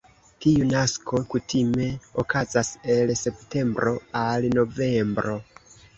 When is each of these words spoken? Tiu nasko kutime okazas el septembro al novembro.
Tiu 0.43 0.63
nasko 0.69 1.19
kutime 1.33 1.89
okazas 2.23 2.71
el 2.95 3.15
septembro 3.21 3.95
al 4.23 4.49
novembro. 4.59 5.37